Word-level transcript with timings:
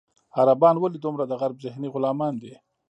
عربان 0.37 0.75
ولې 0.79 0.99
دومره 1.01 1.23
د 1.27 1.33
غرب 1.41 1.57
ذهني 1.65 1.87
غلامان 1.95 2.33
دي. 2.41 2.53